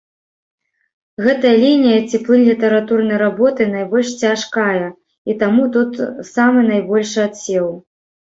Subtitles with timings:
[1.25, 4.87] Гэтая лінія ці плынь літаратурнай работы найбольш цяжкая,
[5.33, 5.91] і таму тут
[6.33, 7.67] самы найбольшы адсеў.